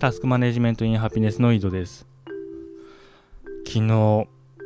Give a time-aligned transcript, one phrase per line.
[0.00, 2.06] タスクマネジメントインハピネスの井戸です。
[3.66, 3.82] 昨日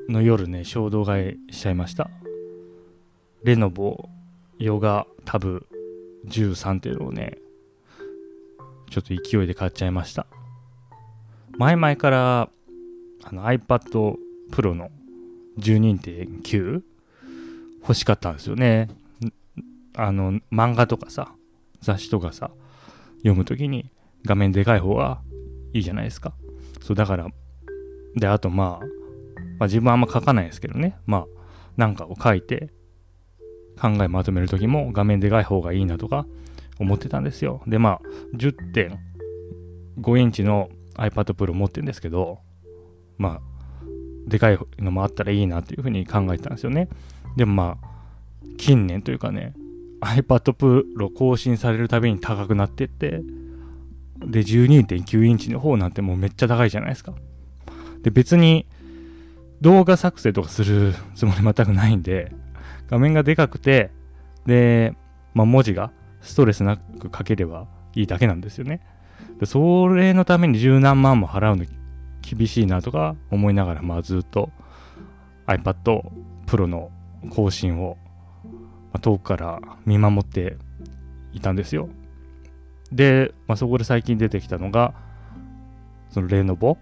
[0.08, 2.08] の夜ね、衝動買いしちゃいました。
[3.42, 4.08] レノボ
[4.60, 5.66] ヨガタブ
[6.28, 7.38] 13っていうのをね、
[8.90, 10.28] ちょっと勢いで買っちゃいました。
[11.58, 12.48] 前々から
[13.24, 14.16] あの iPad
[14.52, 14.92] Pro の
[15.58, 16.80] 12.9
[17.80, 18.88] 欲しかったんですよね。
[19.96, 21.32] あの漫画とかさ、
[21.80, 22.52] 雑誌とかさ、
[23.16, 23.90] 読むときに
[24.24, 25.20] 画面でかい方が
[25.72, 26.34] いいじゃないですか。
[26.80, 27.26] そう、だから、
[28.16, 28.86] で、あとまあ、
[29.58, 30.96] まあ、自分はあんま書かないですけどね。
[31.06, 31.26] まあ、
[31.76, 32.70] なんかを書いて、
[33.80, 36.26] 考えまとめるときも画面でかい方がいいなとか
[36.78, 37.62] 思ってたんですよ。
[37.66, 38.00] で、まあ、
[38.36, 42.38] 10.5インチの iPad Pro 持ってるんですけど、
[43.18, 43.40] まあ、
[44.26, 46.88] でかいのもあったらいいなっていうふうに考えてたんですよね。
[47.36, 47.86] でもまあ、
[48.56, 49.54] 近年というかね、
[50.00, 53.22] iPad Pro 更新されるたびに高くなってって、
[54.18, 57.14] で、12.9インチの方なんてもうめっちゃ高いじゃないですか。
[58.02, 58.66] で、別に
[59.60, 62.32] 動画作成とかするつもり全くないんで、
[62.88, 63.90] 画面がでかくて、
[64.46, 64.94] で、
[65.32, 65.90] まあ、文字が
[66.20, 68.80] ストレスなく書ければいいだけなんですよね。
[69.40, 71.64] で、それのために十何万も払うの
[72.22, 74.50] 厳しいなとか思いながら、まあ、ずっと
[75.46, 76.02] iPad
[76.46, 76.90] Pro の
[77.30, 77.96] 更新を、
[79.00, 80.56] 遠くから見守って
[81.32, 81.88] いたんですよ。
[82.92, 84.94] で、まあ、そこで最近出てきたのが、
[86.10, 86.78] そのレノボ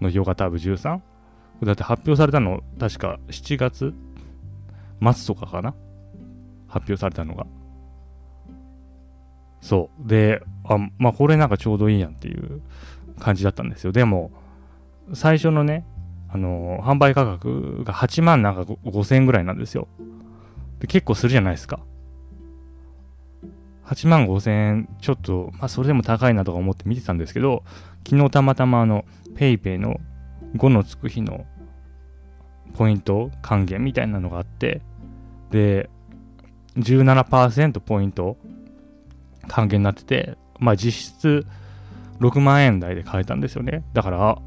[0.00, 1.00] のヨガターブ13。
[1.64, 3.94] だって発表されたの、確か7月
[5.00, 5.74] 末とかかな？
[6.68, 7.46] 発表されたのが。
[9.60, 10.08] そう。
[10.08, 12.60] で、あ、まあこれなんかちょうどいいやんっていう
[13.18, 13.92] 感じだったんですよ。
[13.92, 14.30] でも、
[15.14, 15.84] 最初のね、
[16.28, 19.88] あのー、販売価格が8万なんか5000円ぐらいなんですよ。
[20.80, 21.80] で結構するじゃないですか。
[23.86, 27.62] 8万5千円、ちょっと、まあ、それでも高いなとか思って見てたんですけど、
[28.08, 29.04] 昨日たまたまあの、
[29.36, 30.00] PayPay の
[30.56, 31.46] 5のつく日の
[32.74, 34.82] ポイント還元みたいなのがあって、
[35.50, 35.88] で、
[36.76, 38.36] 17%ポイント
[39.48, 41.46] 還元になってて、まあ実質
[42.20, 43.84] 6万円台で買えたんですよね。
[43.92, 44.38] だから、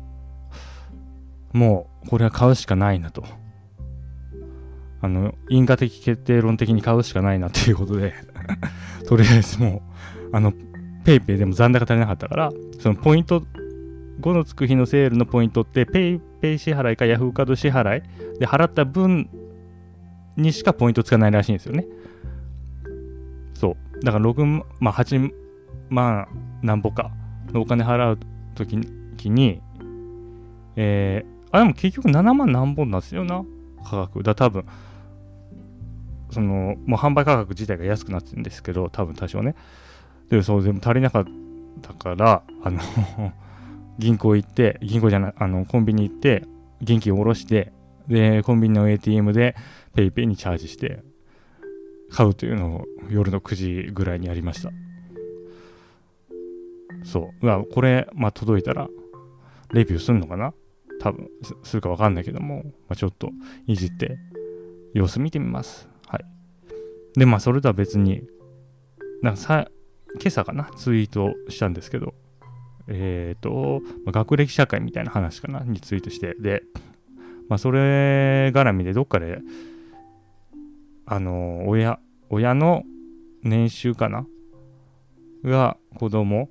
[1.54, 3.24] もうこれは買うしかないなと。
[5.02, 8.14] あの、因果的決定論的に買うしかないなっていうことで
[9.08, 9.82] とりあえずも
[10.32, 10.54] う、あの、
[11.04, 13.44] PayPay でも残高足りなかったから、そのポイント、
[14.22, 18.04] 5のつく日のセールのポイントって、 PayPay 支払いかヤフーカード支払い
[18.40, 19.30] で払った分
[20.36, 21.86] にしかポイントつかないらしいんですよね。
[23.54, 24.04] そう。
[24.04, 25.32] だから6、まあ8
[25.90, 26.28] 万
[26.62, 27.12] 何歩か
[27.54, 28.20] のお金払う
[28.56, 28.76] とき
[29.30, 29.62] に、
[30.76, 33.44] えー、あ、でも結局7万何本なんですよな、
[33.84, 34.24] 価格。
[34.24, 34.66] だ多分、
[36.32, 39.56] その、もう販売価格自体が安くなってるんですけど、多分多少ね。
[40.30, 41.26] で、そう、全部足りなかっ
[41.82, 42.80] たから、あの
[43.98, 46.46] 銀行行って、銀行じゃない、あの、コンビニ行って、
[46.82, 47.74] 現金を下ろして、
[48.08, 49.56] で、コンビニの ATM で
[49.96, 51.04] PayPay にチャージして、
[52.12, 54.72] 買うというのを夜の9時ぐらいにやりました。
[57.04, 57.46] そう。
[57.46, 58.90] まあ、これ、まあ、届いたら、
[59.72, 60.54] レビューすんのかな？
[61.00, 61.30] 多分、
[61.64, 63.30] するかわかんないけども、まあ、ちょっと
[63.68, 64.18] いじって、
[64.94, 65.88] 様子見てみます。
[67.16, 68.24] で、まあ、それとは別に、
[69.22, 69.68] なんかさ、
[70.16, 72.14] 今朝かな、ツイートしたんですけど、
[72.88, 76.64] えっ、ー、と、まあ、学歴社会みたいな話かな、にツイートして、で、
[77.48, 79.40] まあ、それ絡みでどっかで、
[81.06, 82.00] あの、親、
[82.30, 82.84] 親の
[83.44, 84.26] 年収かな
[85.44, 86.50] が子供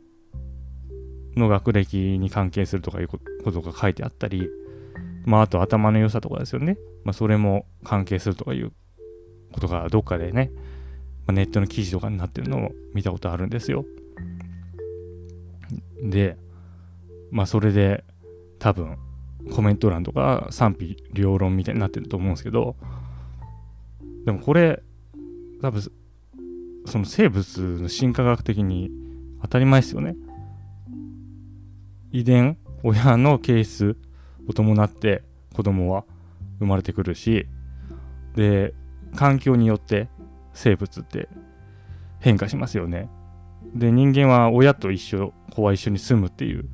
[1.36, 3.20] の学歴に関係するとかいうこ
[3.52, 4.48] とが書いてあったり、
[5.24, 6.78] まあ、あと頭の良さとかですよね。
[7.04, 8.72] まあ、それも関係するとかいう
[9.52, 10.50] ことがどっかでね、
[11.26, 13.84] ま、ネットの記事とかになってるのを見たことあるんですよ。
[16.02, 16.36] で、
[17.30, 18.04] まあそれで
[18.58, 18.96] 多分
[19.52, 22.76] コメント欄とか賛否両論みたいになってると思うんですけど、
[24.24, 24.82] でもこれ
[25.62, 25.82] 多分
[26.86, 28.90] その生物の進化学的に
[29.42, 30.16] 当たり前ですよね。
[32.10, 33.96] 遺伝、親の形質
[34.48, 35.22] を伴って
[35.54, 36.04] 子供は
[36.58, 37.46] 生まれてくるし、
[38.34, 38.74] で、
[39.14, 40.08] 環境によって
[40.52, 41.28] 生物って
[42.20, 43.08] 変化しますよね。
[43.74, 46.68] で、人間は親と一緒、子は一緒に住むっていう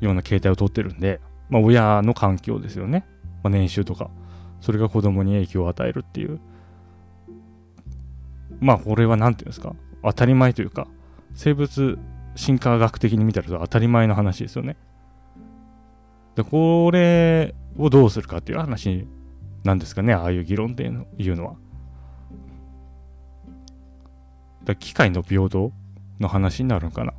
[0.00, 3.06] ような形態をとってるんで、まあ、親の環境ですよね。
[3.42, 4.10] まあ、年収とか、
[4.60, 6.40] それが子供に影響を与えるっていう。
[8.60, 10.86] まあ、これは何て言うんですか、当たり前というか、
[11.34, 11.98] 生物
[12.34, 14.76] 進化学的に見たら当たり前の話ですよね。
[16.36, 19.06] で、これをどうするかっていう話
[19.64, 21.56] なんですかね、ああいう議論っていうのは。
[24.64, 25.72] だ機械の平等
[26.18, 27.14] の話になるのかな。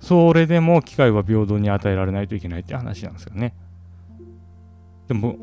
[0.00, 3.54] それでも機会は平等に与えられないといけないって話なんですよね。
[5.08, 5.36] でも、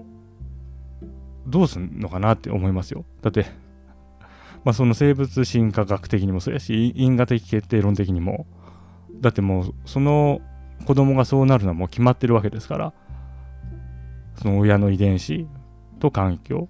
[1.46, 3.06] どうすんのかなって思いますよ。
[3.22, 3.46] だって、
[4.64, 8.48] まあその生物進化学的にもそうやし、因果的決定論的にも、
[9.22, 10.42] だってもうその
[10.86, 12.94] 子供がそうなるのはもう決まってるわけですから、
[14.36, 15.48] その親の遺伝子
[16.00, 16.70] と環境、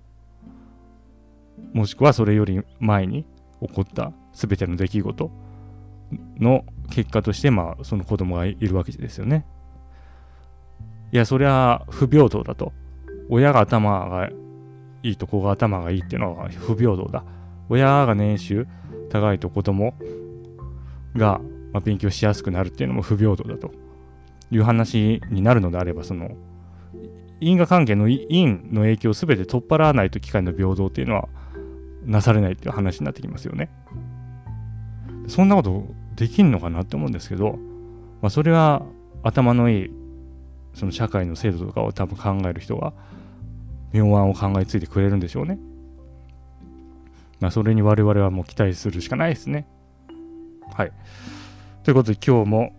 [1.73, 3.25] もしくはそれより前に
[3.61, 5.31] 起こった全ての出来事
[6.39, 9.45] の結果として、まあ、その子供がいるわけですよね。
[11.11, 12.73] いや、そりゃ不平等だと。
[13.29, 14.29] 親が頭が
[15.01, 17.23] いいと子が頭がいいっていうのは不平等だ。
[17.69, 18.67] 親が年収
[19.09, 19.93] 高いと子供
[21.15, 21.41] が、
[21.73, 23.71] ま、勉強しやすくなるっていうのも不平等だと
[24.51, 26.31] いう話になるのであれば、その
[27.39, 31.29] 因果関係の因の影響を全て取っ払わないと機械の平等っていうのは
[32.05, 33.69] なされないっていう話になってきますよね。
[35.27, 35.83] そんなこと
[36.15, 37.57] できんのかなって思うんですけど、
[38.21, 38.83] まあ、それは
[39.23, 39.91] 頭のいい
[40.73, 42.93] その社会の制度とかを多分考える人が
[43.91, 45.57] 妙案を考えついてくれるんでしょうね。
[47.39, 49.67] まあ、それに我々はもう期待するしかないですね。
[50.73, 50.91] はい。
[51.83, 52.73] ということで今日も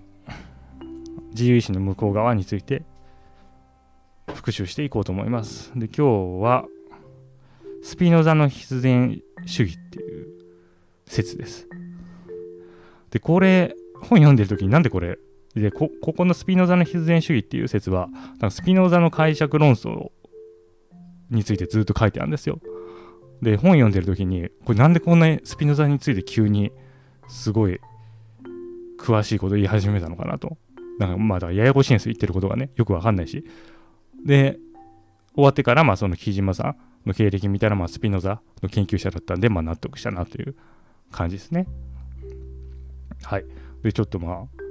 [1.31, 2.83] 自由意志の向こう側について
[4.35, 5.73] 復習していこうと思います。
[5.77, 6.65] で、今日は
[7.83, 10.29] スピノザの必然主義っていう
[11.07, 11.69] 説です。
[13.11, 15.19] で、これ、本読んでる時になんでこれ、
[15.55, 20.11] でこ、ここのスピノザの必然主義っていう説は、なんかスピノザの解釈論争
[21.31, 22.61] についてずっと書いてあるんですよ。
[23.41, 26.73] で、本読んでる時に、これなんでこんなにスピノザについて急に
[27.29, 27.81] すごい
[28.99, 30.57] 詳しいこと言い始めたのかなと。
[30.99, 32.71] なんかまだややこしいんですよ、言ってることがね。
[32.77, 33.45] よくわかんないし。
[34.27, 34.59] で、
[35.35, 36.71] 終わってから、まあその木島さ
[37.05, 40.57] んの経歴見たら、まあスピノザの研究者だったんで、まあ納得したなという
[41.13, 41.67] 感じですね。
[43.23, 43.45] はい。
[43.83, 44.63] で、ちょっとまあ、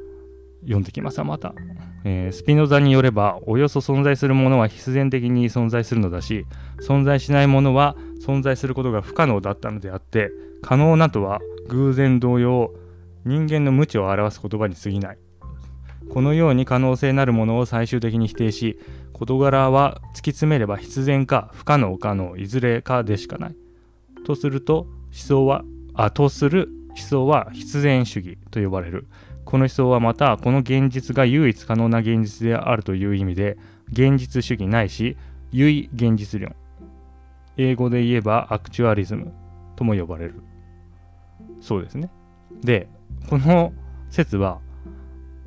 [0.61, 1.53] 読んできますまた。
[2.03, 6.45] えー、スピノザによれば、およそ存在するものは必然的に存在するのだし、
[6.81, 10.31] 存在しないものは存在することが不可能だったのであって、
[10.61, 12.73] 可能なとは偶然同様、
[13.23, 15.17] 人間の無知を表す言葉に過ぎない。
[16.09, 18.79] このように可能性なるものを最終的に否定し、
[19.13, 23.55] 事柄は突き詰めれば必然か不可能かのいずれかでしかない。
[24.25, 25.63] とすると、思想は、
[25.93, 29.07] あ、とする思想は必然主義と呼ばれる。
[29.45, 33.57] この思想はまた、この現実が唯一可能な現実であるという意味で、
[33.91, 35.15] 現実主義ないし、
[35.51, 36.55] 唯現実論。
[37.57, 39.31] 英語で言えばアクチュアリズム
[39.75, 40.43] とも呼ばれる。
[41.61, 42.09] そうですね。
[42.61, 42.89] で、
[43.29, 43.71] この
[44.09, 44.59] 説は、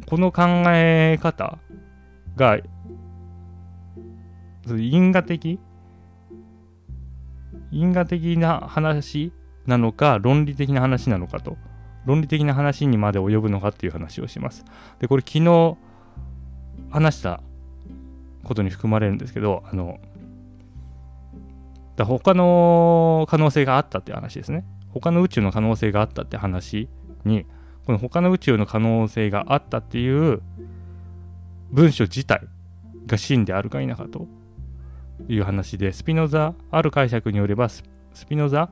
[0.08, 1.58] この考え方
[2.34, 2.58] が、
[4.66, 5.60] 因果的？
[7.70, 9.32] 因果的な話
[9.66, 11.58] なのか論理的な話なのかと。
[12.06, 14.64] 論理的な話にまで及ぶのかっていう話をします。
[14.98, 15.76] でこれ昨日
[16.90, 17.42] 話した
[18.44, 19.98] ことに含まれるんですけどあの
[21.96, 24.64] だ他の可能性があったって話ですね。
[24.88, 26.88] 他の宇宙の可能性があったって話
[27.26, 27.44] に
[27.88, 30.42] この他の宇宙の可能性があったっていう
[31.70, 32.42] 文章自体
[33.06, 34.26] が真であるか否かと
[35.26, 37.82] いう話でスピノザある解釈によればス
[38.28, 38.68] ピノザ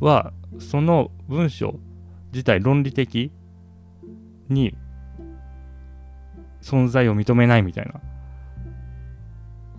[0.00, 1.74] はその文章
[2.32, 3.30] 自体論理的
[4.48, 4.74] に
[6.62, 8.00] 存在を認めないみたいな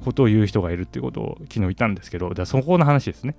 [0.04, 3.36] ことを言う人がいるっていうことを昨日言ったんですけど、だそこの話ですね。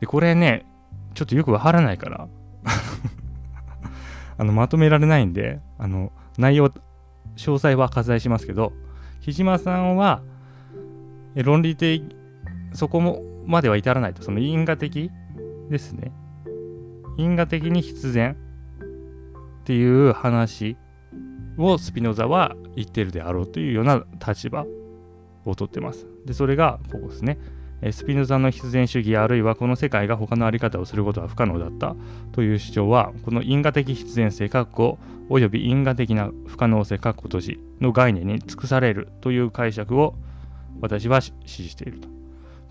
[0.00, 0.66] で、これね、
[1.14, 2.28] ちょっとよくわからないから
[4.38, 6.66] あの、まとめられないんで、あの、内容、
[7.36, 8.72] 詳細は割愛しますけど、
[9.20, 10.22] 木島さんは、
[11.34, 12.16] 論理的、
[12.72, 15.10] そこもまでは至らないと、その因果的
[15.70, 16.12] ですね。
[17.16, 18.36] 因果的に必然
[19.62, 20.76] っていう話
[21.56, 24.66] をスピノザは言ってるであろうというような立場
[25.44, 26.06] をとってます。
[26.26, 27.38] で、それがここですね。
[27.92, 31.94] スピノザの必然主義あるいはこの世界が他の在り方をすることは不可能だった
[32.32, 40.14] という主張はこの因果的必然性括弧および因果的な不可能性括弧閉じの概念に尽くされるという解釈を
[40.80, 42.16] 私は支持していると。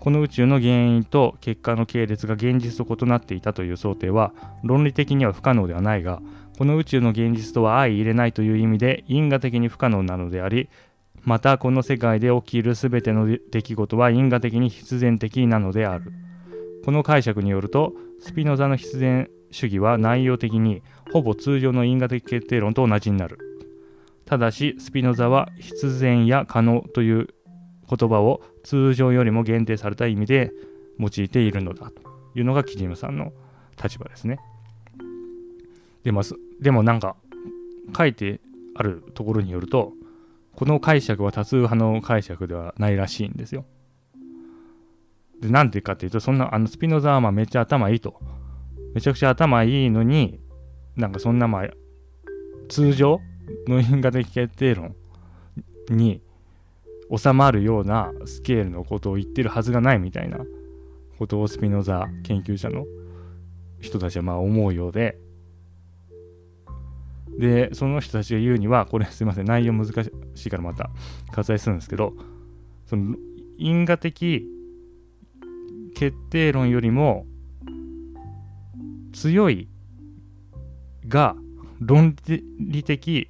[0.06, 4.32] この宇宙の原因と結果の系列が現実と異なっていたという想定は
[4.62, 6.22] 論理的には不可能ではないが
[6.58, 10.68] この宇宙の現実とは相入れないという意味で因果的に不可能なのであり
[11.26, 16.12] またこの世界で起きる全ての出来事は因果的に必然的なのである。
[16.84, 23.38] この解釈によるとスピノザの必然主義は内容的にほぼ通常の因果的決定論と同じになる。
[24.24, 27.28] ただしスピノザは必然や可能という
[27.88, 30.52] 言葉を通常よりも限定された意味で
[30.98, 32.06] 用いているのだと。
[32.36, 33.32] いうのが木島さんの
[33.82, 34.38] 立場ですね。
[36.04, 36.22] でも
[36.60, 37.16] でもなんか
[37.96, 38.40] 書いて
[38.74, 39.92] あるところによると
[40.56, 43.66] この解釈は多数派の解釈ではないらしいんですよ。
[45.40, 48.18] でなんでかっていうとそんなあのスピノザはまあめっちゃ頭いいと
[48.94, 50.40] めちゃくちゃ頭いいのに
[50.96, 51.68] なんかそんなまあ
[52.70, 53.20] 通常
[53.68, 54.96] の因果的決定論
[55.90, 56.22] に
[57.14, 60.38] 収まるようなスケールのことを言ってるはずがないみたいな
[61.18, 62.86] ことをスピノザ研究者の
[63.80, 65.18] 人たちはまあ思うようで
[67.38, 70.90] でその人たちが言うにはこれすいません内容難しいからまた
[71.32, 72.14] 割愛するんですけど
[72.86, 73.16] その
[73.58, 74.46] 因果的
[75.94, 77.26] 決定論よりも
[79.12, 79.68] 強い
[81.08, 81.36] が
[81.80, 82.16] 論
[82.58, 83.28] 理的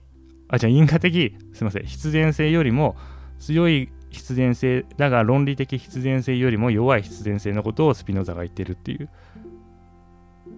[0.48, 2.96] あじゃ因果的すいません必然性よりも
[3.38, 9.08] 強い必然性だが論理的必然性よりも弱い必然性のことをスピノザが言ってるっていう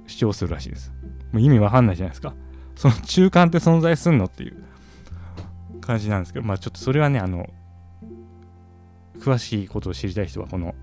[0.07, 0.93] 主張するらしいです。
[1.33, 2.35] もう意味わかんないじゃないですか。
[2.78, 4.62] その中間って存在すんのっていう
[5.80, 7.50] 感じなんですけど、まあちょっとそれはね、あの、
[9.18, 10.76] 詳しいことを知りたい人はこの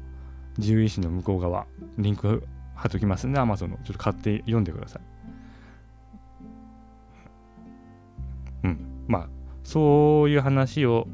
[0.57, 5.01] 自由意志の向こう側、リンク貼っときますんで、Amazon のちょっと買って読んでください。
[8.65, 9.05] うん。
[9.07, 9.29] まあ、
[9.63, 11.07] そういう話を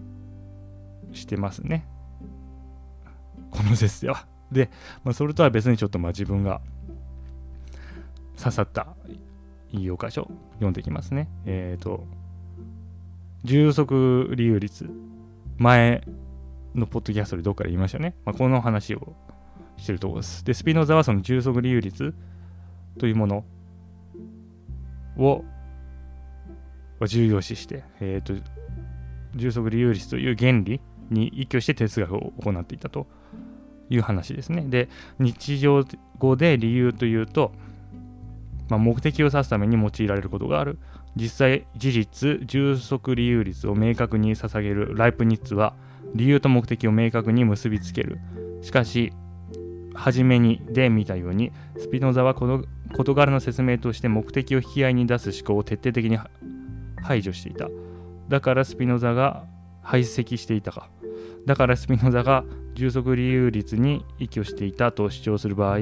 [1.13, 1.85] してますね。
[3.51, 4.25] この説では。
[4.51, 4.71] で、
[5.03, 6.59] まあ、それとは別にちょっとまあ自分が
[8.35, 8.95] 刺さった
[9.71, 11.27] 引用箇所読んでいきますね。
[11.45, 12.05] えっ、ー、と、
[13.43, 14.89] 充足理由率。
[15.57, 16.03] 前
[16.73, 18.15] のポッドキャストでどっかで言いましたね。
[18.25, 19.13] まあ、この話を
[19.77, 20.43] してるところです。
[20.43, 22.13] で、スピノザはその充足理由率
[22.97, 23.45] というもの
[25.17, 25.43] を
[27.07, 28.51] 重要視して、えっ、ー、と、
[29.35, 33.07] 充足理由率という原理に依拠して哲学を行っていたと
[33.89, 34.65] いう話ですね。
[34.67, 35.83] で、日常
[36.17, 37.51] 語で理由というと、
[38.71, 40.79] まあ、目的を指すために用いられることがある。
[41.17, 45.75] 実際、事実、充足理由率を明確に捧げるライプニッツは、
[46.15, 48.17] 理由と目的を明確に結びつける。
[48.61, 49.11] しかし、
[49.93, 52.63] 初めにで見たように、スピノザはこの
[52.93, 56.17] 事柄の説明として目的を引き合いに出す思考を徹底的に
[57.03, 57.67] 排除していた。
[58.29, 59.47] だからスピノザが
[59.81, 60.89] 排斥していたか。
[61.45, 65.79] だからスピノザが充足理由率に依拠していたと主張する場合、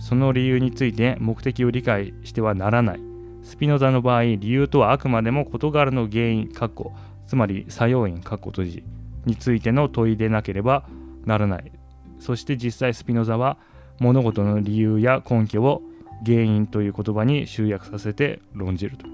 [0.00, 3.00] その理由について目的を理解してはならない。
[3.42, 6.92] スピノザの場合、理由とはあくまでも事柄の原因、括弧
[7.26, 8.84] つまり作用因、括弧閉じ
[9.24, 10.88] についての問いでなければ
[11.24, 11.70] ならない。
[12.18, 13.58] そして実際スピノザは
[13.98, 15.82] 物事の理由や根拠を
[16.24, 19.06] 原因という言葉に集約させて論じると。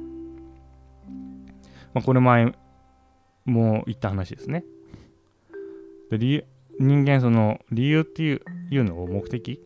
[1.93, 2.55] まあ、これ前
[3.45, 4.65] も言った話ですね。
[6.11, 6.45] で理
[6.79, 9.61] 人間その理由っていういうのを目的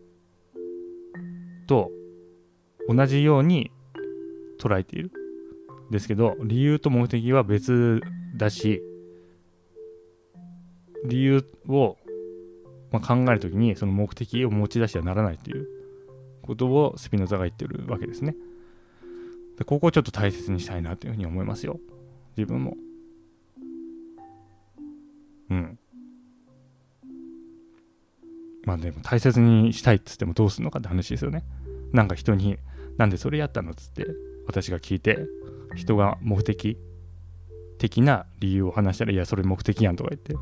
[1.71, 1.93] と
[2.89, 3.71] 同じように
[4.61, 5.13] 捉えている。
[5.93, 8.01] ですけど理由と目的は別
[8.37, 8.81] だし
[11.05, 11.97] 理由を、
[12.93, 15.67] まあ、考えるときにその目的を持ち出してはならないという
[16.43, 18.35] ことをスピノザが言ってるわけですね。
[19.59, 21.79] でここをちょっと大切にしたいなというふうに思いますよ。
[22.37, 22.77] 自分も。
[25.51, 25.79] うん。
[28.65, 31.45] まあでも大切にしたいっつってもどうするのかって話ですよね。
[31.93, 32.59] なんか人に、
[32.97, 34.07] なんでそれやったのっつって
[34.47, 35.19] 私が聞いて、
[35.75, 36.79] 人が目的
[37.79, 40.35] 的な理由を話したら、いや、それ目的やんとか言って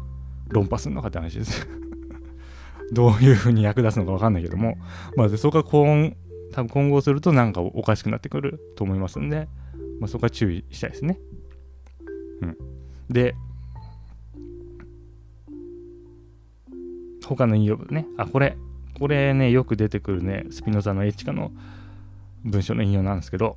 [0.48, 1.68] 論破するのかって話です。
[2.92, 4.76] どういうふうに役立つのかわかんないけども、
[5.16, 6.16] まあ、そこが今、
[6.52, 9.48] 多分今後するとなんかおかしくなってくると思いますんで、
[10.00, 11.20] まあ、そこは注意したいですね。
[12.42, 12.56] うん。
[13.08, 13.36] で、
[17.24, 18.06] 他の引用文ね。
[18.16, 18.56] あ、これ。
[18.98, 21.52] これね、よく出てくるね、スピノザのエチカの
[22.44, 23.56] 文章の引用なんですけど、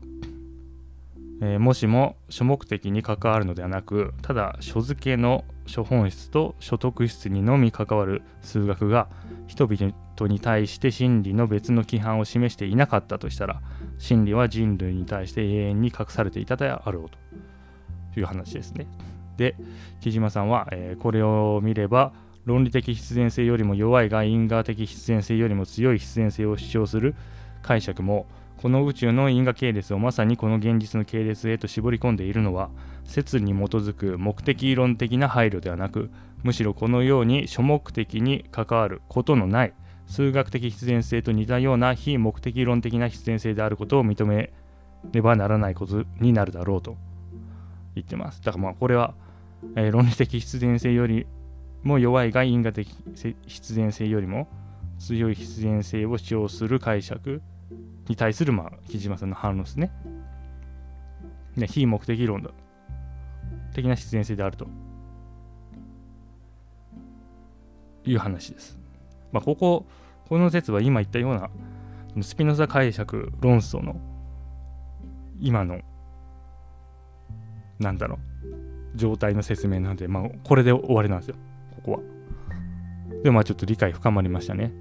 [1.41, 9.07] えー、もしも諸目的に関わるのではなく、ただ書付けの諸本質と所得質にのみ関わる数学が
[9.47, 9.93] 人々
[10.27, 13.61] に対して真理の別の規範を示していなかったとしたら、
[13.97, 17.09] 真理は人類に対して永遠に隠されていたであろう
[18.13, 18.85] という話ですね。
[19.37, 19.55] で、
[20.01, 22.13] 木島さんは、えー、これを見れば、
[22.45, 27.15] 論理的必然性よりも弱いが因果的必然性よりも強い必然性を主張する
[27.61, 28.25] 解釈も
[28.57, 32.69] この宇宙の因果系列をまさにこの現実の系列へと絞り込んでいるのは
[33.05, 36.11] 説に基づく目的論的な配慮ではなく
[36.43, 39.73] むしろこのように諸目的に関わることのない
[40.07, 44.51] 数学的必然性と似たような非目的論的な必然性であることを認め
[45.13, 46.97] ねばならないことになるだろうと
[47.95, 48.41] 言ってます。
[48.43, 49.15] だからまあこれは、
[49.75, 51.25] えー、論理的必然性より
[51.83, 52.95] も弱いが因果的
[53.47, 54.47] 必然性よりも
[54.99, 57.41] 強い必然性を主張する解釈
[58.07, 59.91] に対する、まあ、木島さんの反論ですね。
[61.55, 62.51] ね非目的論だ
[63.73, 64.67] 的な必然性であると
[68.05, 68.79] いう話です。
[69.31, 69.85] まあ、ここ、
[70.27, 71.49] この説は今言ったような
[72.21, 73.99] スピノザ解釈論争の
[75.39, 75.81] 今の
[77.79, 81.35] なんだろう状態の説明なんで、まあ、これで終わりなんですよ
[81.83, 81.99] ここは。
[83.23, 84.71] でまあちょっと理解深まりましたね。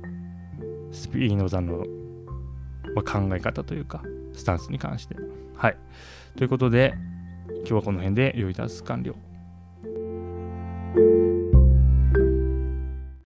[0.92, 1.84] スピーノザの、
[2.94, 4.02] まあ、考え方というか
[4.32, 5.16] スタンスに関して。
[5.56, 5.76] はい。
[6.36, 6.94] ということで
[7.60, 9.14] 今日はこの辺で良いダンス完了